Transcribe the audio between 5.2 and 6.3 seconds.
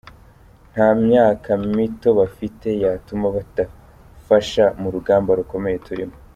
rukomeye turimo.